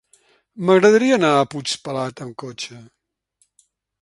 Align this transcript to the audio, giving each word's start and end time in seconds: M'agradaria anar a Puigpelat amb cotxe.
M'agradaria 0.69 1.19
anar 1.21 1.31
a 1.41 1.45
Puigpelat 1.53 2.25
amb 2.27 2.37
cotxe. 2.45 2.83